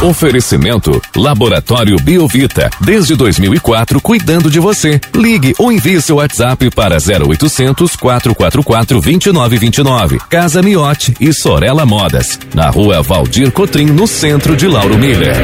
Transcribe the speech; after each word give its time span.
Oferecimento 0.00 1.02
Laboratório 1.16 1.96
Biovita. 1.96 2.70
Desde 2.80 3.16
2004, 3.16 4.00
cuidando 4.00 4.48
de 4.48 4.60
você. 4.60 5.00
Ligue 5.12 5.56
ou 5.58 5.72
envie 5.72 6.00
seu 6.00 6.16
WhatsApp 6.16 6.70
para 6.70 6.98
0800 6.98 7.96
444 7.96 9.00
2929. 9.00 10.20
Casa 10.30 10.62
Miote 10.62 11.16
e 11.18 11.32
Sorella 11.32 11.84
Modas. 11.84 12.38
Na 12.54 12.70
rua 12.70 13.02
Valdir 13.02 13.50
Cotrim, 13.50 13.86
no 13.86 14.06
centro 14.06 14.56
de 14.56 14.68
Lauro 14.68 14.96
Miller. 14.96 15.34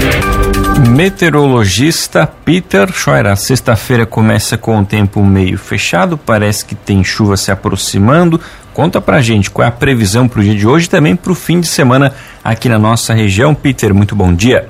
Meteorologista 0.89 2.25
Peter 2.25 2.93
Scheuer. 2.93 3.37
Sexta-feira 3.37 4.07
começa 4.07 4.57
com 4.57 4.79
o 4.79 4.85
tempo 4.85 5.25
meio 5.25 5.59
fechado. 5.59 6.17
Parece 6.17 6.65
que 6.65 6.77
tem 6.77 7.03
chuva 7.03 7.37
se 7.37 7.51
aproximando. 7.51 8.41
Conta 8.75 9.01
pra 9.01 9.23
gente 9.23 9.53
qual 9.53 9.65
é 9.65 9.69
a 9.69 9.73
previsão 9.73 10.27
para 10.27 10.41
o 10.41 10.43
dia 10.43 10.57
de 10.57 10.67
hoje 10.67 10.87
e 10.87 10.91
também 10.91 11.15
para 11.15 11.31
o 11.31 11.35
fim 11.35 11.61
de 11.61 11.69
semana 11.69 12.13
aqui 12.43 12.69
na 12.69 12.77
nossa 12.77 13.15
região. 13.15 13.55
Peter, 13.55 13.95
muito 13.95 14.17
bom 14.17 14.35
dia. 14.35 14.69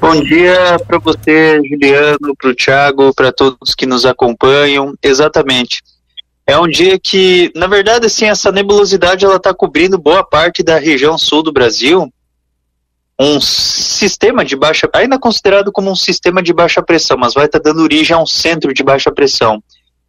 Bom 0.00 0.18
dia 0.22 0.78
para 0.86 0.98
você, 0.98 1.60
Juliano, 1.68 2.34
para 2.38 2.50
o 2.50 2.54
Thiago, 2.54 3.14
para 3.14 3.30
todos 3.30 3.74
que 3.74 3.84
nos 3.84 4.06
acompanham. 4.06 4.94
Exatamente. 5.02 5.82
É 6.46 6.58
um 6.58 6.66
dia 6.66 6.98
que, 6.98 7.52
na 7.54 7.66
verdade, 7.66 8.06
assim, 8.06 8.24
essa 8.24 8.50
nebulosidade 8.50 9.26
ela 9.26 9.36
está 9.36 9.52
cobrindo 9.52 9.98
boa 9.98 10.24
parte 10.24 10.62
da 10.62 10.78
região 10.78 11.18
sul 11.18 11.42
do 11.42 11.52
Brasil. 11.52 12.10
Um 13.20 13.38
sistema 13.38 14.46
de 14.46 14.56
baixa, 14.56 14.88
ainda 14.94 15.18
considerado 15.18 15.70
como 15.70 15.90
um 15.90 15.96
sistema 15.96 16.42
de 16.42 16.54
baixa 16.54 16.82
pressão, 16.82 17.18
mas 17.18 17.34
vai 17.34 17.44
estar 17.44 17.60
tá 17.60 17.70
dando 17.70 17.82
origem 17.82 18.16
a 18.16 18.18
um 18.18 18.26
centro 18.26 18.72
de 18.72 18.82
baixa 18.82 19.12
pressão 19.12 19.62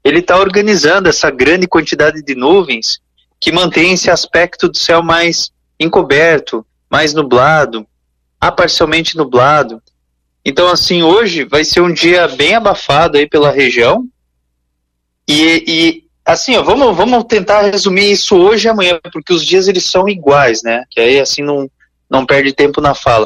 ele 0.05 0.20
está 0.20 0.38
organizando 0.38 1.09
essa 1.09 1.32
grande 1.32 1.68
quantidade 1.68 2.22
de 2.22 2.36
nuvens 2.36 3.00
que 3.41 3.52
mantém 3.52 3.94
esse 3.94 4.12
aspecto 4.12 4.70
do 4.70 4.77
céu 4.77 5.02
mais 5.02 5.52
encoberto, 5.80 6.63
mais 6.88 7.12
nublado, 7.12 7.88
parcialmente 8.55 9.18
nublado. 9.18 9.82
Então, 10.46 10.68
assim, 10.68 11.02
hoje 11.02 11.43
vai 11.43 11.65
ser 11.65 11.82
um 11.82 11.91
dia 11.91 12.27
bem 12.27 12.54
abafado 12.54 13.18
aí 13.18 13.27
pela 13.27 13.49
região. 13.49 14.05
E, 15.27 15.63
e 15.68 16.04
assim, 16.24 16.55
ó, 16.55 16.62
vamos, 16.62 16.96
vamos 16.96 17.24
tentar 17.24 17.63
resumir 17.63 18.12
isso 18.12 18.37
hoje 18.37 18.68
e 18.68 18.70
amanhã, 18.70 18.99
porque 19.12 19.34
os 19.34 19.43
dias 19.43 19.68
eles 19.68 19.85
são 19.85 20.08
iguais, 20.08 20.62
né? 20.62 20.84
Que 20.91 20.99
aí, 20.99 21.20
assim, 21.20 21.41
não, 21.41 21.68
não 22.08 22.27
perde 22.27 22.54
tempo 22.54 22.80
na 22.80 22.93
fala. 22.93 23.26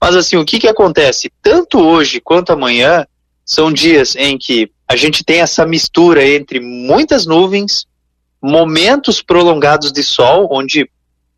Mas, 0.00 0.14
assim, 0.14 0.36
o 0.36 0.44
que 0.44 0.60
que 0.60 0.68
acontece? 0.68 1.28
Tanto 1.42 1.80
hoje 1.80 2.20
quanto 2.20 2.52
amanhã 2.52 3.04
são 3.44 3.72
dias 3.72 4.14
em 4.14 4.38
que 4.38 4.70
a 4.90 4.96
gente 4.96 5.22
tem 5.22 5.40
essa 5.40 5.64
mistura 5.64 6.26
entre 6.26 6.58
muitas 6.58 7.24
nuvens, 7.24 7.86
momentos 8.42 9.22
prolongados 9.22 9.92
de 9.92 10.02
sol, 10.02 10.48
onde 10.50 10.90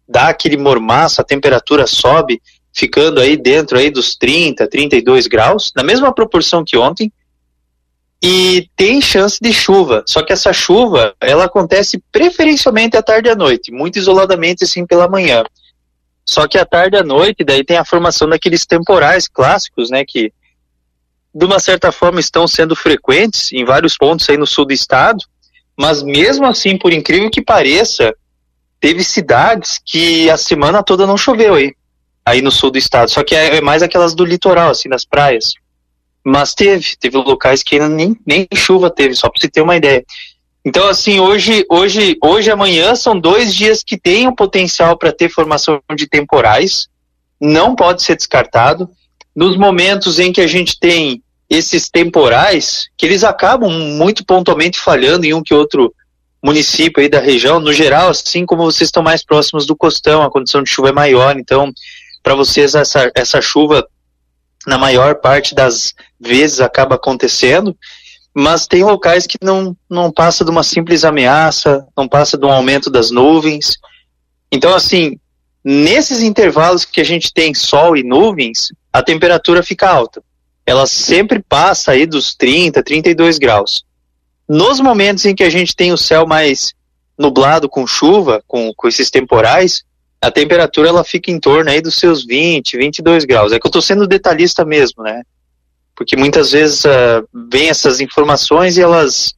dá 0.09 0.29
aquele 0.29 0.57
mormaço, 0.57 1.21
a 1.21 1.25
temperatura 1.25 1.87
sobe, 1.87 2.41
ficando 2.73 3.21
aí 3.21 3.37
dentro 3.37 3.77
aí 3.77 3.91
dos 3.91 4.17
30, 4.17 4.67
32 4.67 5.27
graus, 5.27 5.71
na 5.77 5.83
mesma 5.83 6.15
proporção 6.15 6.65
que 6.65 6.79
ontem, 6.79 7.13
e 8.23 8.71
tem 8.75 9.03
chance 9.03 9.39
de 9.39 9.53
chuva. 9.53 10.03
Só 10.09 10.23
que 10.23 10.33
essa 10.33 10.55
chuva, 10.55 11.15
ela 11.21 11.45
acontece 11.45 12.03
preferencialmente 12.11 12.97
à 12.97 13.03
tarde 13.03 13.29
e 13.29 13.33
à 13.33 13.37
noite, 13.37 13.71
muito 13.71 13.99
isoladamente 13.99 14.65
assim 14.65 14.87
pela 14.87 15.07
manhã. 15.07 15.45
Só 16.25 16.49
que 16.49 16.57
à 16.57 16.65
tarde 16.65 16.97
e 16.97 17.01
à 17.01 17.05
noite, 17.05 17.45
daí 17.45 17.63
tem 17.63 17.77
a 17.77 17.85
formação 17.85 18.31
daqueles 18.31 18.65
temporais 18.65 19.29
clássicos, 19.29 19.91
né, 19.91 20.07
que 20.09 20.33
de 21.35 21.45
uma 21.47 21.59
certa 21.59 21.91
forma, 21.91 22.21
estão 22.21 22.47
sendo 22.47 22.77
frequentes 22.77 23.53
em 23.53 23.65
vários 23.65 23.97
pontos 23.97 24.29
aí 24.29 24.37
no 24.37 24.47
sul 24.47 24.67
do 24.67 24.73
estado, 24.73 25.25
mas 25.77 26.03
mesmo 26.03 26.47
assim, 26.47 26.77
por 26.77 26.93
incrível 26.93 27.31
que 27.31 27.41
pareça, 27.41 28.15
teve 28.79 29.03
cidades 29.03 29.81
que 29.85 30.29
a 30.29 30.37
semana 30.37 30.83
toda 30.83 31.07
não 31.07 31.17
choveu 31.17 31.55
aí, 31.55 31.75
aí 32.25 32.43
no 32.43 32.51
sul 32.51 32.71
do 32.71 32.79
estado, 32.79 33.11
só 33.11 33.25
que 33.25 33.35
é, 33.35 33.57
é 33.57 33.61
mais 33.61 33.83
aquelas 33.83 34.15
do 34.15 34.25
litoral, 34.25 34.71
assim, 34.71 34.89
nas 34.89 35.05
praias. 35.05 35.53
Mas 36.25 36.55
teve, 36.55 36.97
teve 37.01 37.17
locais 37.17 37.63
que 37.63 37.77
ainda 37.77 37.89
nem, 37.89 38.17
nem 38.27 38.47
chuva 38.55 38.91
teve, 38.91 39.15
só 39.15 39.29
para 39.29 39.41
você 39.41 39.49
ter 39.49 39.63
uma 39.63 39.77
ideia. 39.77 40.05
Então, 40.65 40.87
assim, 40.87 41.19
hoje, 41.19 41.65
hoje, 41.69 42.17
hoje 42.23 42.49
e 42.49 42.53
amanhã 42.53 42.95
são 42.95 43.19
dois 43.19 43.53
dias 43.53 43.83
que 43.83 43.99
têm 43.99 44.29
o 44.29 44.37
potencial 44.37 44.97
para 44.97 45.13
ter 45.13 45.29
formação 45.29 45.81
de 45.97 46.07
temporais, 46.07 46.89
não 47.41 47.75
pode 47.75 48.03
ser 48.03 48.15
descartado 48.15 48.89
nos 49.35 49.57
momentos 49.57 50.19
em 50.19 50.33
que 50.33 50.41
a 50.41 50.47
gente 50.47 50.79
tem 50.79 51.23
esses 51.49 51.89
temporais, 51.89 52.89
que 52.97 53.05
eles 53.05 53.25
acabam 53.25 53.71
muito 53.71 54.25
pontualmente 54.25 54.81
falhando 54.81 55.27
em 55.27 55.35
um 55.35 55.43
que 55.43 55.53
outro 55.53 55.95
município 56.43 57.03
aí 57.03 57.09
da 57.09 57.21
região, 57.21 57.61
no 57.61 57.73
geral, 57.73 58.09
assim 58.09 58.45
como 58.45 58.65
vocês 58.65 58.89
estão 58.89 59.03
mais 59.03 59.25
próximos 59.25 59.67
do 59.67 59.77
costão, 59.77 60.23
a 60.23 60.31
condição 60.31 60.63
de 60.63 60.71
chuva 60.71 60.89
é 60.89 60.93
maior, 60.93 61.39
então 61.39 61.73
para 62.23 62.35
vocês 62.35 62.75
essa, 62.75 63.11
essa 63.15 63.41
chuva 63.41 63.87
na 64.67 64.79
maior 64.79 65.17
parte 65.17 65.55
das 65.55 65.93
vezes 66.19 66.61
acaba 66.61 66.95
acontecendo, 66.95 67.77
mas 68.35 68.67
tem 68.67 68.83
locais 68.83 69.27
que 69.27 69.37
não, 69.43 69.77
não 69.91 70.11
passa 70.11 70.45
de 70.45 70.51
uma 70.51 70.63
simples 70.63 71.05
ameaça, 71.05 71.87
não 71.97 72.09
passa 72.09 72.39
de 72.39 72.47
um 72.47 72.53
aumento 72.53 72.91
das 72.91 73.11
nuvens. 73.11 73.77
Então, 74.51 74.75
assim, 74.75 75.19
nesses 75.65 76.23
intervalos 76.23 76.85
que 76.85 77.01
a 77.01 77.05
gente 77.05 77.33
tem 77.33 77.55
sol 77.55 77.97
e 77.97 78.03
nuvens, 78.03 78.69
a 78.93 79.03
temperatura 79.03 79.63
fica 79.63 79.89
alta. 79.89 80.23
Ela 80.65 80.87
sempre 80.87 81.43
passa 81.43 81.93
aí 81.93 82.07
dos 82.07 82.35
30, 82.35 82.83
32 82.83 83.39
graus. 83.39 83.85
Nos 84.49 84.81
momentos 84.81 85.25
em 85.25 85.35
que 85.35 85.43
a 85.45 85.51
gente 85.51 85.75
tem 85.75 85.93
o 85.93 85.99
céu 85.99 86.27
mais 86.27 86.73
nublado 87.19 87.69
com 87.69 87.87
chuva, 87.87 88.43
com, 88.47 88.73
com 88.75 88.89
esses 88.89 89.11
temporais, 89.11 89.85
a 90.21 90.31
temperatura 90.31 90.89
ela 90.89 91.05
fica 91.05 91.31
em 91.31 91.41
torno 91.41 91.71
aí 91.71 91.81
dos 91.81 91.97
seus 91.97 92.25
20, 92.25 92.77
22 92.77 93.25
graus. 93.25 93.53
É 93.53 93.59
que 93.59 93.67
eu 93.67 93.69
estou 93.69 93.83
sendo 93.83 94.07
detalhista 94.07 94.65
mesmo, 94.65 95.03
né? 95.03 95.23
Porque 95.97 96.17
muitas 96.17 96.53
vezes 96.53 96.85
uh, 96.85 97.27
vem 97.51 97.69
essas 97.69 98.01
informações 98.01 98.77
e 98.77 98.81
elas. 98.81 99.35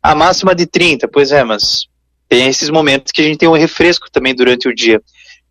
A 0.00 0.14
máxima 0.14 0.54
de 0.54 0.64
30, 0.64 1.08
pois 1.08 1.32
é, 1.32 1.42
mas 1.42 1.86
tem 2.28 2.46
esses 2.48 2.70
momentos 2.70 3.10
que 3.10 3.20
a 3.20 3.24
gente 3.24 3.38
tem 3.38 3.48
um 3.48 3.56
refresco 3.56 4.08
também 4.10 4.32
durante 4.32 4.68
o 4.68 4.74
dia. 4.74 5.02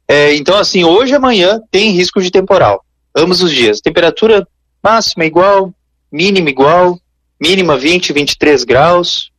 É, 0.08 0.36
então, 0.36 0.58
assim, 0.58 0.84
hoje 0.84 1.14
e 1.14 1.16
amanhã 1.16 1.60
tem 1.70 1.92
risco 1.92 2.22
de 2.22 2.32
temporal 2.32 2.84
ambos 3.18 3.42
os 3.42 3.52
dias. 3.52 3.82
Temperatura 3.82 4.48
máxima 4.82 5.26
igual, 5.26 5.74
mínima 6.12 6.50
igual, 6.50 7.00
mínima 7.42 7.76
20, 7.78 8.14
23 8.14 8.64
graus. 8.64 9.32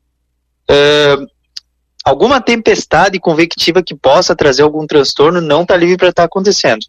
Uh, 0.68 1.26
alguma 2.04 2.40
tempestade 2.40 3.18
convectiva 3.20 3.82
que 3.82 3.94
possa 3.94 4.34
trazer 4.34 4.62
algum 4.62 4.86
transtorno 4.86 5.40
não 5.40 5.62
está 5.62 5.76
livre 5.76 5.96
para 5.96 6.08
estar 6.08 6.22
tá 6.22 6.26
acontecendo. 6.26 6.84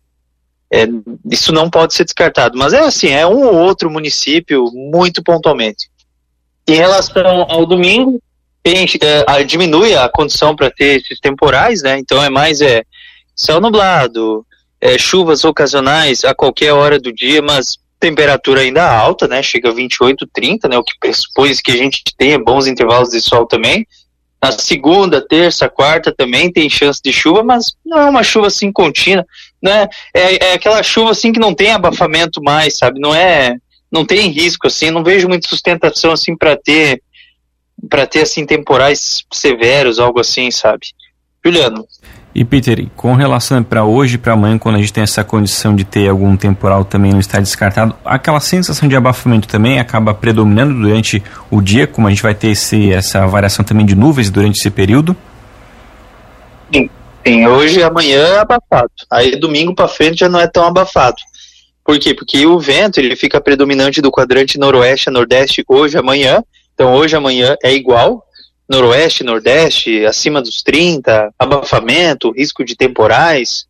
É, 0.71 0.87
isso 1.31 1.51
não 1.51 1.67
pode 1.67 1.95
ser 1.95 2.03
descartado, 2.03 2.55
mas 2.55 2.73
é 2.73 2.79
assim, 2.79 3.09
é 3.09 3.25
um 3.25 3.43
ou 3.43 3.55
outro 3.55 3.89
município 3.89 4.65
muito 4.71 5.23
pontualmente. 5.23 5.89
Em 6.67 6.75
relação 6.75 7.41
ao 7.49 7.65
domingo, 7.65 8.21
tem, 8.61 8.85
é, 9.01 9.43
diminui 9.43 9.95
a 9.95 10.07
condição 10.07 10.55
para 10.55 10.69
ter 10.69 11.01
esses 11.01 11.19
temporais, 11.19 11.81
né? 11.81 11.97
Então 11.97 12.23
é 12.23 12.29
mais 12.29 12.61
é, 12.61 12.83
céu 13.39 13.61
nublado, 13.61 14.45
é, 14.81 14.97
chuvas 14.97 15.45
ocasionais 15.45 16.23
a 16.23 16.33
qualquer 16.33 16.73
hora 16.73 16.99
do 16.99 17.13
dia, 17.13 17.41
mas 17.41 17.77
temperatura 17.99 18.61
ainda 18.61 18.89
alta, 18.89 19.27
né? 19.27 19.41
Chega 19.41 19.69
a 19.69 19.73
28, 19.73 20.27
30, 20.31 20.67
né? 20.67 20.77
O 20.77 20.83
que 20.83 20.97
pressupõe 20.99 21.53
que 21.63 21.71
a 21.71 21.77
gente 21.77 22.03
tenha 22.17 22.39
bons 22.39 22.67
intervalos 22.67 23.09
de 23.09 23.21
sol 23.21 23.45
também. 23.45 23.85
Na 24.41 24.51
segunda, 24.51 25.25
terça, 25.25 25.67
quarta 25.67 26.13
também 26.15 26.49
tem 26.49 26.69
chance 26.69 27.01
de 27.03 27.11
chuva, 27.11 27.43
mas 27.43 27.73
não 27.85 27.99
é 27.99 28.09
uma 28.09 28.23
chuva 28.23 28.47
assim 28.47 28.71
contínua, 28.71 29.25
né? 29.61 29.87
É, 30.13 30.51
é 30.51 30.53
aquela 30.53 30.81
chuva 30.81 31.11
assim 31.11 31.33
que 31.33 31.39
não 31.39 31.53
tem 31.53 31.73
abafamento 31.73 32.41
mais, 32.41 32.77
sabe? 32.77 33.01
Não 33.01 33.13
é, 33.13 33.55
não 33.91 34.05
tem 34.05 34.29
risco 34.29 34.67
assim. 34.67 34.91
Não 34.91 35.03
vejo 35.03 35.27
muita 35.27 35.49
sustentação 35.49 36.13
assim 36.13 36.37
para 36.37 36.55
ter, 36.55 37.01
para 37.89 38.07
ter 38.07 38.21
assim 38.21 38.45
temporais 38.45 39.25
severos, 39.33 39.99
algo 39.99 40.21
assim, 40.21 40.49
sabe? 40.51 40.87
Juliano. 41.43 41.85
E 42.33 42.45
Peter, 42.45 42.85
com 42.95 43.13
relação 43.13 43.63
para 43.63 43.83
hoje 43.83 44.15
e 44.15 44.17
para 44.17 44.33
amanhã, 44.33 44.57
quando 44.57 44.75
a 44.75 44.77
gente 44.77 44.93
tem 44.93 45.03
essa 45.03 45.23
condição 45.23 45.75
de 45.75 45.83
ter 45.83 46.07
algum 46.07 46.37
temporal 46.37 46.85
também 46.85 47.11
não 47.11 47.19
está 47.19 47.39
descartado, 47.39 47.95
aquela 48.05 48.39
sensação 48.39 48.87
de 48.87 48.95
abafamento 48.95 49.47
também 49.47 49.79
acaba 49.79 50.13
predominando 50.13 50.75
durante 50.75 51.23
o 51.49 51.59
dia, 51.59 51.87
como 51.87 52.05
a 52.05 52.11
gente 52.11 52.21
vai 52.21 52.35
ter 52.35 52.49
esse, 52.49 52.93
essa 52.93 53.25
variação 53.25 53.65
também 53.65 53.85
de 53.85 53.95
nuvens 53.95 54.29
durante 54.29 54.59
esse 54.59 54.69
período? 54.69 55.17
Sim, 56.71 56.87
sim 57.25 57.47
hoje 57.47 57.79
e 57.79 57.83
amanhã 57.83 58.19
é 58.19 58.39
abafado. 58.39 58.91
Aí 59.09 59.35
domingo 59.35 59.73
para 59.73 59.87
frente 59.87 60.19
já 60.19 60.29
não 60.29 60.39
é 60.39 60.47
tão 60.47 60.65
abafado. 60.65 61.17
Por 61.83 61.97
quê? 61.97 62.13
Porque 62.13 62.45
o 62.45 62.59
vento 62.59 62.99
ele 62.99 63.15
fica 63.15 63.41
predominante 63.41 64.01
do 64.01 64.11
quadrante 64.11 64.59
noroeste 64.59 65.09
a 65.09 65.11
nordeste 65.11 65.63
hoje 65.67 65.97
e 65.97 65.99
amanhã. 65.99 66.43
Então 66.75 66.93
hoje 66.93 67.15
e 67.15 67.17
amanhã 67.17 67.55
é 67.63 67.73
igual, 67.73 68.23
noroeste, 68.69 69.23
nordeste, 69.23 70.05
acima 70.05 70.41
dos 70.41 70.57
30, 70.57 71.33
abafamento, 71.37 72.31
risco 72.31 72.63
de 72.63 72.75
temporais. 72.75 73.65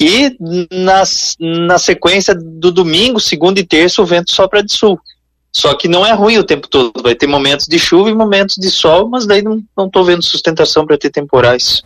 E 0.00 0.36
nas, 0.70 1.34
na 1.40 1.78
sequência 1.78 2.34
do 2.34 2.70
domingo, 2.70 3.18
segundo 3.18 3.58
e 3.58 3.64
terça, 3.64 4.02
o 4.02 4.06
vento 4.06 4.30
sopra 4.30 4.62
de 4.62 4.72
sul. 4.72 5.00
Só 5.50 5.74
que 5.74 5.88
não 5.88 6.06
é 6.06 6.12
ruim 6.12 6.36
o 6.36 6.44
tempo 6.44 6.68
todo. 6.68 7.02
Vai 7.02 7.14
ter 7.14 7.26
momentos 7.26 7.66
de 7.66 7.78
chuva 7.78 8.10
e 8.10 8.14
momentos 8.14 8.56
de 8.56 8.70
sol, 8.70 9.08
mas 9.08 9.26
daí 9.26 9.42
não 9.42 9.62
estou 9.86 10.04
vendo 10.04 10.22
sustentação 10.22 10.86
para 10.86 10.98
ter 10.98 11.10
temporais. 11.10 11.82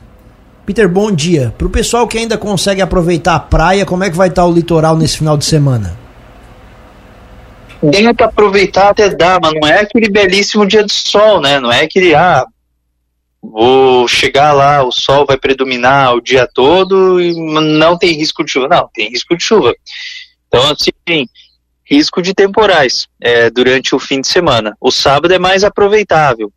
Peter, 0.66 0.88
bom 0.88 1.10
dia. 1.10 1.54
Para 1.56 1.66
o 1.66 1.70
pessoal 1.70 2.06
que 2.06 2.18
ainda 2.18 2.36
consegue 2.36 2.82
aproveitar 2.82 3.36
a 3.36 3.40
praia, 3.40 3.86
como 3.86 4.04
é 4.04 4.10
que 4.10 4.16
vai 4.16 4.28
estar 4.28 4.44
o 4.44 4.52
litoral 4.52 4.96
nesse 4.96 5.18
final 5.18 5.36
de 5.36 5.44
semana? 5.44 6.01
Tem 7.90 8.14
que 8.14 8.22
aproveitar 8.22 8.90
até 8.90 9.08
dá, 9.08 9.40
mas 9.42 9.52
não 9.54 9.68
é 9.68 9.80
aquele 9.80 10.08
belíssimo 10.08 10.66
dia 10.66 10.84
de 10.84 10.92
sol, 10.92 11.40
né? 11.40 11.58
Não 11.58 11.72
é 11.72 11.82
aquele, 11.82 12.14
ah, 12.14 12.46
vou 13.42 14.06
chegar 14.06 14.52
lá, 14.52 14.84
o 14.84 14.92
sol 14.92 15.26
vai 15.26 15.36
predominar 15.36 16.14
o 16.14 16.20
dia 16.20 16.46
todo 16.46 17.20
e 17.20 17.34
não 17.34 17.98
tem 17.98 18.12
risco 18.12 18.44
de 18.44 18.52
chuva. 18.52 18.68
Não, 18.68 18.88
tem 18.94 19.10
risco 19.10 19.36
de 19.36 19.42
chuva. 19.42 19.74
Então, 20.46 20.62
assim, 20.70 21.26
risco 21.84 22.22
de 22.22 22.32
temporais 22.32 23.08
é, 23.20 23.50
durante 23.50 23.94
o 23.94 23.98
fim 23.98 24.20
de 24.20 24.28
semana. 24.28 24.76
O 24.80 24.90
sábado 24.90 25.34
é 25.34 25.38
mais 25.38 25.64
aproveitável. 25.64 26.52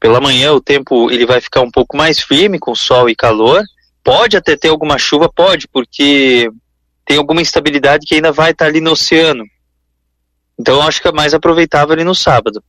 Pela 0.00 0.20
manhã 0.20 0.52
o 0.52 0.60
tempo 0.60 1.10
ele 1.10 1.24
vai 1.24 1.40
ficar 1.40 1.62
um 1.62 1.70
pouco 1.70 1.96
mais 1.96 2.18
firme 2.20 2.58
com 2.58 2.74
sol 2.74 3.08
e 3.08 3.14
calor. 3.14 3.62
Pode 4.02 4.36
até 4.36 4.56
ter 4.56 4.68
alguma 4.68 4.98
chuva, 4.98 5.32
pode, 5.32 5.66
porque 5.68 6.50
tem 7.06 7.16
alguma 7.16 7.40
instabilidade 7.40 8.06
que 8.06 8.16
ainda 8.16 8.32
vai 8.32 8.50
estar 8.50 8.66
ali 8.66 8.80
no 8.80 8.92
oceano. 8.92 9.44
Então 10.58 10.76
eu 10.76 10.82
acho 10.82 11.00
que 11.00 11.08
é 11.08 11.12
mais 11.12 11.34
aproveitável 11.34 11.92
ali 11.92 12.04
no 12.04 12.14
sábado. 12.14 12.62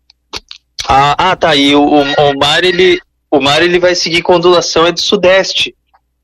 Ah, 0.87 1.31
ah 1.31 1.35
tá. 1.35 1.55
E 1.55 1.75
o, 1.75 1.81
o, 1.81 2.01
o, 2.01 2.39
mar 2.39 2.63
ele 2.63 2.99
o 3.29 3.39
mar 3.39 3.61
ele 3.61 3.79
vai 3.79 3.95
seguir 3.95 4.21
com 4.21 4.35
ondulação 4.35 4.85
é 4.85 4.91
de 4.91 5.01
sudeste, 5.01 5.75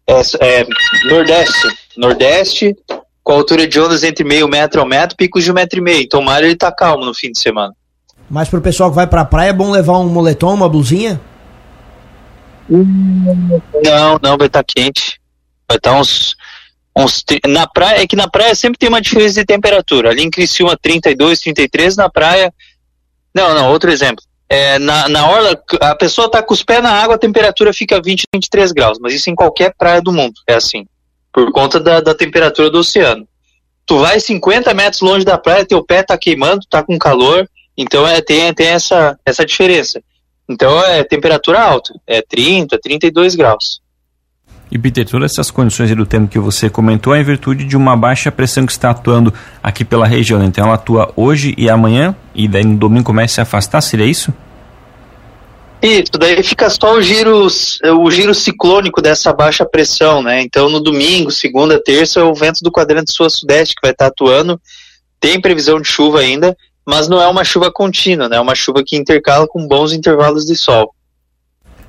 é, 0.07 0.21
é 0.39 0.67
nordeste, 1.05 1.67
nordeste 1.97 2.75
com 3.23 3.33
altura 3.33 3.67
de 3.67 3.79
ondas 3.79 4.03
entre 4.03 4.23
meio 4.23 4.47
metro 4.47 4.81
ao 4.81 4.87
metro, 4.87 5.15
picos 5.15 5.43
de 5.43 5.51
um 5.51 5.53
metro 5.53 5.79
e 5.79 5.81
meio. 5.81 6.01
Então 6.01 6.19
o 6.19 6.25
mar 6.25 6.43
ele 6.43 6.55
tá 6.55 6.71
calmo 6.71 7.05
no 7.05 7.13
fim 7.13 7.31
de 7.31 7.39
semana. 7.39 7.73
Mas 8.29 8.49
pro 8.49 8.61
pessoal 8.61 8.89
que 8.89 8.95
vai 8.95 9.07
pra 9.07 9.25
praia 9.25 9.49
é 9.49 9.53
bom 9.53 9.71
levar 9.71 9.99
um 9.99 10.07
moletom, 10.07 10.53
uma 10.53 10.69
blusinha? 10.69 11.19
Não, 12.69 14.17
não, 14.21 14.37
vai 14.37 14.47
estar 14.47 14.63
tá 14.63 14.73
quente. 14.75 15.19
Vai 15.67 15.77
estar 15.77 15.91
tá 15.91 15.99
uns, 15.99 16.35
uns. 16.95 17.23
Na 17.47 17.67
praia, 17.67 18.03
é 18.03 18.07
que 18.07 18.15
na 18.15 18.29
praia 18.29 18.53
sempre 18.55 18.77
tem 18.77 18.89
uma 18.89 19.01
diferença 19.01 19.39
de 19.39 19.45
temperatura. 19.45 20.09
Ali 20.09 20.23
em 20.23 20.29
Criciúma 20.29 20.77
32, 20.77 21.39
33, 21.39 21.95
na 21.95 22.09
praia. 22.09 22.53
Não, 23.33 23.53
não, 23.53 23.71
outro 23.71 23.91
exemplo. 23.91 24.23
É, 24.49 24.77
na, 24.79 25.07
na 25.07 25.29
orla, 25.29 25.57
a 25.79 25.95
pessoa 25.95 26.29
tá 26.29 26.43
com 26.43 26.53
os 26.53 26.61
pés 26.61 26.83
na 26.83 26.91
água, 26.91 27.15
a 27.15 27.19
temperatura 27.19 27.71
fica 27.71 28.01
20, 28.01 28.23
23 28.35 28.73
graus, 28.73 28.99
mas 28.99 29.13
isso 29.13 29.29
em 29.29 29.35
qualquer 29.35 29.73
praia 29.77 30.01
do 30.01 30.11
mundo 30.11 30.33
é 30.45 30.55
assim, 30.55 30.85
por 31.31 31.49
conta 31.53 31.79
da, 31.79 32.01
da 32.01 32.13
temperatura 32.13 32.69
do 32.69 32.79
oceano. 32.79 33.25
Tu 33.85 33.97
vai 33.97 34.19
50 34.19 34.73
metros 34.73 35.01
longe 35.01 35.23
da 35.23 35.37
praia, 35.37 35.65
teu 35.65 35.81
pé 35.81 36.03
tá 36.03 36.17
queimando, 36.17 36.65
tá 36.69 36.83
com 36.83 36.99
calor, 36.99 37.49
então 37.77 38.05
é, 38.05 38.21
tem, 38.21 38.53
tem 38.53 38.67
essa, 38.67 39.17
essa 39.25 39.45
diferença. 39.45 40.03
Então 40.49 40.83
é 40.83 41.01
temperatura 41.05 41.61
alta, 41.61 41.93
é 42.05 42.21
30, 42.21 42.77
32 42.77 43.35
graus. 43.35 43.81
E 44.71 44.79
Peter, 44.79 45.05
todas 45.05 45.33
essas 45.33 45.51
condições 45.51 45.93
do 45.93 46.05
tempo 46.05 46.29
que 46.29 46.39
você 46.39 46.69
comentou 46.69 47.13
é 47.13 47.19
em 47.19 47.23
virtude 47.23 47.65
de 47.65 47.75
uma 47.75 47.97
baixa 47.97 48.31
pressão 48.31 48.65
que 48.65 48.71
está 48.71 48.91
atuando 48.91 49.33
aqui 49.61 49.83
pela 49.83 50.07
região. 50.07 50.41
Então 50.43 50.65
ela 50.65 50.75
atua 50.75 51.11
hoje 51.15 51.53
e 51.57 51.69
amanhã, 51.69 52.15
e 52.33 52.47
daí 52.47 52.63
no 52.63 52.77
domingo 52.77 53.03
começa 53.03 53.33
a 53.33 53.35
se 53.35 53.41
afastar, 53.41 53.81
seria 53.81 54.05
isso? 54.05 54.33
Isso, 55.81 56.11
daí 56.17 56.41
fica 56.41 56.69
só 56.69 56.93
o 56.93 57.01
giro, 57.01 57.47
o 57.47 58.11
giro 58.11 58.33
ciclônico 58.33 59.01
dessa 59.01 59.33
baixa 59.33 59.65
pressão, 59.65 60.23
né? 60.23 60.41
Então 60.41 60.69
no 60.69 60.79
domingo, 60.79 61.31
segunda, 61.31 61.81
terça, 61.83 62.21
é 62.21 62.23
o 62.23 62.33
vento 62.33 62.59
do 62.61 62.71
quadrante 62.71 63.11
sul-sudeste 63.11 63.75
que 63.75 63.81
vai 63.81 63.91
estar 63.91 64.05
atuando. 64.05 64.61
Tem 65.19 65.41
previsão 65.41 65.81
de 65.81 65.87
chuva 65.87 66.19
ainda, 66.19 66.55
mas 66.85 67.09
não 67.09 67.21
é 67.21 67.27
uma 67.27 67.43
chuva 67.43 67.69
contínua, 67.71 68.29
né? 68.29 68.37
É 68.37 68.41
uma 68.41 68.55
chuva 68.55 68.83
que 68.85 68.95
intercala 68.95 69.47
com 69.47 69.67
bons 69.67 69.91
intervalos 69.91 70.45
de 70.45 70.55
sol. 70.55 70.93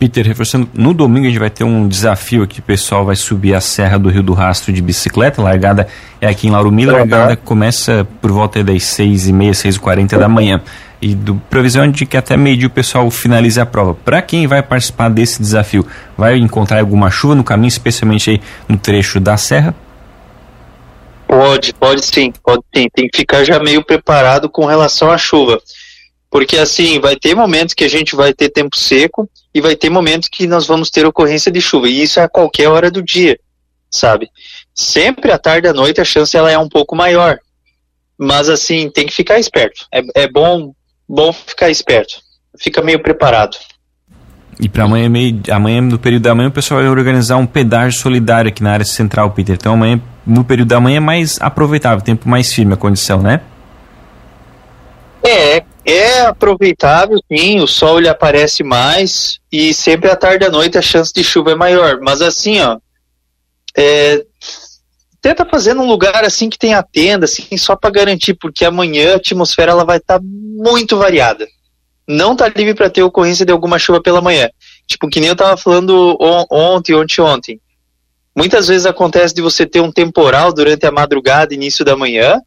Peter, 0.03 0.27
reforçando, 0.27 0.69
no 0.75 0.93
domingo 0.93 1.27
a 1.27 1.29
gente 1.29 1.39
vai 1.39 1.49
ter 1.49 1.63
um 1.63 1.87
desafio 1.87 2.43
aqui, 2.43 2.59
o 2.59 2.63
pessoal 2.63 3.05
vai 3.05 3.15
subir 3.15 3.55
a 3.55 3.61
Serra 3.61 4.01
do 4.01 4.09
Rio 4.09 4.21
do 4.21 4.33
Rastro 4.33 4.73
de 4.73 4.83
bicicleta, 4.83 5.41
a 5.41 5.45
largada 5.45 5.87
é 6.21 6.27
aqui 6.27 6.49
em 6.49 6.51
Lauro 6.51 6.73
Miller, 6.73 6.97
a 6.97 6.99
largada 6.99 7.37
começa 7.37 8.05
por 8.21 8.33
volta 8.33 8.65
das 8.65 8.83
seis 8.83 9.29
e 9.29 9.33
meia, 9.33 9.55
seis 9.55 9.77
e 9.77 9.79
quarenta 9.79 10.19
da 10.19 10.29
manhã. 10.29 10.61
E 11.01 11.15
do 11.15 11.37
previsão 11.49 11.89
de 11.89 12.05
que 12.05 12.17
até 12.17 12.37
meio 12.37 12.57
dia 12.57 12.67
o 12.67 12.71
pessoal 12.71 13.09
finalize 13.13 13.61
a 13.61 13.67
prova. 13.67 13.95
Para 13.95 14.21
quem 14.21 14.45
vai 14.49 14.61
participar 14.61 15.09
desse 15.09 15.41
desafio, 15.41 15.87
vai 16.19 16.37
encontrar 16.37 16.81
alguma 16.81 17.09
chuva 17.09 17.37
no 17.37 17.45
caminho, 17.45 17.69
especialmente 17.69 18.29
aí 18.29 18.41
no 18.69 18.77
trecho 18.77 19.21
da 19.21 19.37
serra? 19.37 19.73
Pode, 21.29 21.73
pode 21.75 22.05
sim, 22.05 22.33
pode 22.43 22.63
sim. 22.75 22.89
Tem 22.93 23.09
que 23.09 23.19
ficar 23.19 23.45
já 23.45 23.61
meio 23.61 23.85
preparado 23.85 24.49
com 24.49 24.67
relação 24.67 25.13
à 25.13 25.17
chuva. 25.17 25.61
Porque 26.33 26.57
assim, 26.57 26.99
vai 26.99 27.15
ter 27.15 27.35
momentos 27.35 27.75
que 27.75 27.85
a 27.85 27.89
gente 27.89 28.17
vai 28.17 28.33
ter 28.33 28.49
tempo 28.49 28.75
seco 28.75 29.29
e 29.55 29.61
vai 29.61 29.77
ter 29.77 29.91
momentos 29.91 30.31
que 30.33 30.47
nós 30.47 30.67
vamos 30.67 30.89
ter 30.89 31.05
ocorrência 31.05 31.53
de 31.53 31.61
chuva. 31.61 31.87
E 31.87 32.03
isso 32.03 32.19
é 32.19 32.23
a 32.23 32.29
qualquer 32.29 32.69
hora 32.69 32.91
do 32.91 33.03
dia, 33.03 33.39
sabe? 33.91 34.31
Sempre 34.75 35.31
à 35.31 35.39
tarde 35.39 35.67
e 35.67 35.71
à 35.71 35.75
noite 35.75 36.01
a 36.01 36.05
chance 36.05 36.35
ela 36.35 36.51
é 36.51 36.57
um 36.57 36.71
pouco 36.71 36.97
maior. 36.97 37.39
Mas 38.19 38.49
assim, 38.49 38.89
tem 38.89 39.05
que 39.05 39.13
ficar 39.13 39.39
esperto. 39.39 39.85
É, 39.93 40.01
é 40.23 40.27
bom, 40.27 40.73
bom 41.07 41.35
ficar 41.35 41.69
esperto. 41.69 42.15
Fica 42.59 42.81
meio 42.81 43.03
preparado. 43.03 43.59
E 44.59 44.71
para 44.71 44.85
amanhã, 44.85 45.11
meio, 45.11 45.39
amanhã, 45.51 45.83
no 45.83 45.99
período 45.99 46.23
da 46.23 46.35
manhã, 46.35 46.49
o 46.49 46.53
pessoal 46.53 46.81
vai 46.81 46.89
organizar 46.89 47.37
um 47.37 47.47
pedágio 47.47 48.01
solidário 48.01 48.49
aqui 48.49 48.63
na 48.63 48.73
área 48.73 48.87
central, 48.87 49.33
Peter. 49.33 49.55
Então 49.55 49.75
amanhã, 49.75 50.01
no 50.27 50.45
período 50.45 50.69
da 50.69 50.81
manhã, 50.81 50.97
é 50.97 51.01
mais 51.01 51.39
aproveitável, 51.43 52.03
tempo 52.03 52.27
mais 52.27 52.51
firme 52.55 52.73
a 52.73 52.77
condição, 52.77 53.21
né? 53.21 53.43
É, 55.23 55.63
é 55.85 56.21
aproveitável, 56.21 57.19
sim, 57.31 57.61
o 57.61 57.67
sol 57.67 57.99
ele 57.99 58.09
aparece 58.09 58.63
mais 58.63 59.41
e 59.51 59.75
sempre 59.75 60.11
à 60.11 60.17
tarde 60.17 60.45
e 60.45 60.49
à 60.49 60.51
noite 60.51 60.79
a 60.79 60.83
chance 60.83 61.13
de 61.13 61.25
chuva 61.25 61.53
é 61.53 61.55
maior. 61.55 62.01
Mas 62.01 62.23
assim, 62.23 62.61
ó, 62.61 62.79
é, 63.77 64.25
tenta 65.21 65.45
fazer 65.45 65.75
num 65.75 65.87
lugar 65.87 66.25
assim 66.25 66.49
que 66.49 66.59
tenha 66.59 66.83
tenda, 66.83 67.25
assim, 67.25 67.57
só 67.57 67.75
para 67.75 67.91
garantir, 67.91 68.35
porque 68.35 68.65
amanhã 68.65 69.15
a 69.15 69.17
atmosfera 69.17 69.73
ela 69.73 69.85
vai 69.85 69.99
estar 69.99 70.19
tá 70.19 70.25
muito 70.25 70.97
variada. 70.97 71.47
Não 72.07 72.37
tá 72.37 72.49
livre 72.49 72.75
para 72.75 72.91
ter 72.91 73.03
ocorrência 73.03 73.47
de 73.47 73.53
alguma 73.53 73.79
chuva 73.79 74.03
pela 74.03 74.21
manhã. 74.21 74.49
Tipo, 74.87 75.09
que 75.09 75.21
nem 75.21 75.29
eu 75.29 75.37
tava 75.37 75.57
falando 75.57 76.17
on 76.21 76.45
ontem, 76.51 76.95
ontem, 76.95 77.21
ontem. 77.21 77.61
Muitas 78.37 78.69
vezes 78.69 78.87
acontece 78.87 79.35
de 79.35 79.43
você 79.43 79.67
ter 79.67 79.81
um 79.81 79.93
temporal 79.93 80.53
durante 80.53 80.87
a 80.87 80.91
madrugada, 80.91 81.55
início 81.55 81.85
da 81.85 81.97
manhã, 81.97 82.41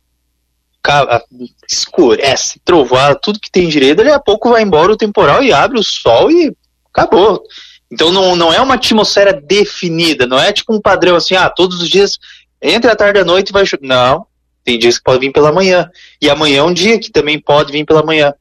escurece, 1.69 2.59
trovoada, 2.63 3.19
tudo 3.21 3.39
que 3.39 3.51
tem 3.51 3.67
direito, 3.67 3.97
daqui 3.97 4.11
a 4.11 4.19
pouco 4.19 4.49
vai 4.49 4.61
embora 4.61 4.91
o 4.91 4.97
temporal 4.97 5.43
e 5.43 5.53
abre 5.53 5.79
o 5.79 5.83
sol 5.83 6.31
e 6.31 6.55
acabou. 6.93 7.43
Então 7.91 8.11
não, 8.11 8.35
não 8.35 8.53
é 8.53 8.59
uma 8.59 8.75
atmosfera 8.75 9.33
definida, 9.33 10.25
não 10.25 10.39
é 10.39 10.51
tipo 10.51 10.73
um 10.73 10.81
padrão 10.81 11.15
assim, 11.15 11.35
ah, 11.35 11.49
todos 11.49 11.81
os 11.81 11.89
dias, 11.89 12.17
entre 12.61 12.89
a 12.89 12.95
tarde 12.95 13.19
e 13.19 13.21
a 13.21 13.25
noite 13.25 13.51
vai 13.51 13.65
chover. 13.65 13.87
Não, 13.87 14.25
tem 14.63 14.79
dias 14.79 14.97
que 14.97 15.03
pode 15.03 15.19
vir 15.19 15.31
pela 15.31 15.51
manhã. 15.51 15.89
E 16.21 16.29
amanhã 16.29 16.59
é 16.59 16.63
um 16.63 16.73
dia 16.73 16.99
que 16.99 17.11
também 17.11 17.39
pode 17.39 17.71
vir 17.71 17.85
pela 17.85 18.03
manhã. 18.03 18.33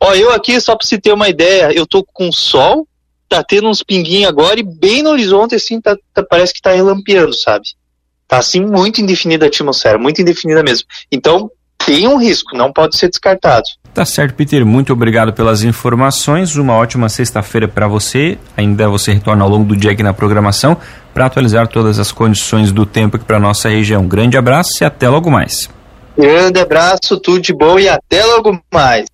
Ó, 0.00 0.14
eu 0.14 0.32
aqui, 0.32 0.60
só 0.60 0.74
pra 0.74 0.86
você 0.86 0.98
ter 0.98 1.12
uma 1.12 1.28
ideia, 1.28 1.72
eu 1.72 1.86
tô 1.86 2.02
com 2.02 2.32
sol, 2.32 2.88
tá 3.28 3.44
tendo 3.44 3.68
uns 3.68 3.82
pinguinhos 3.82 4.28
agora 4.28 4.58
e 4.58 4.62
bem 4.62 5.02
no 5.02 5.10
horizonte, 5.10 5.54
assim, 5.54 5.80
tá, 5.80 5.96
tá, 6.12 6.22
parece 6.22 6.52
que 6.52 6.60
tá 6.60 6.72
relampeando, 6.72 7.34
sabe? 7.34 7.64
Tá 8.26 8.38
assim 8.38 8.60
muito 8.60 9.00
indefinida 9.00 9.44
a 9.46 9.48
atmosfera, 9.48 9.98
muito 9.98 10.20
indefinida 10.20 10.62
mesmo. 10.62 10.86
Então, 11.12 11.50
tem 11.86 12.06
um 12.06 12.16
risco, 12.16 12.56
não 12.56 12.72
pode 12.72 12.96
ser 12.96 13.08
descartado. 13.08 13.64
Tá 13.92 14.04
certo, 14.04 14.34
Peter. 14.34 14.64
Muito 14.64 14.92
obrigado 14.92 15.32
pelas 15.32 15.62
informações. 15.62 16.54
Uma 16.54 16.74
ótima 16.74 17.08
sexta-feira 17.08 17.66
para 17.66 17.88
você. 17.88 18.38
Ainda 18.56 18.88
você 18.88 19.12
retorna 19.12 19.42
ao 19.42 19.50
longo 19.50 19.64
do 19.64 19.76
dia 19.76 19.90
aqui 19.90 20.02
na 20.02 20.14
programação 20.14 20.76
para 21.12 21.26
atualizar 21.26 21.66
todas 21.66 21.98
as 21.98 22.12
condições 22.12 22.70
do 22.70 22.86
tempo 22.86 23.16
aqui 23.16 23.24
para 23.24 23.40
nossa 23.40 23.68
região. 23.68 24.06
Grande 24.06 24.36
abraço 24.36 24.82
e 24.82 24.84
até 24.84 25.08
logo 25.08 25.30
mais. 25.30 25.68
Grande 26.16 26.60
abraço, 26.60 27.18
tudo 27.18 27.40
de 27.40 27.52
bom 27.52 27.78
e 27.78 27.88
até 27.88 28.24
logo 28.24 28.60
mais. 28.72 29.08